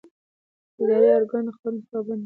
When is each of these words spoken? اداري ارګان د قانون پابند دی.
اداري 0.81 1.09
ارګان 1.17 1.43
د 1.47 1.49
قانون 1.59 1.81
پابند 1.89 2.17
دی. 2.17 2.19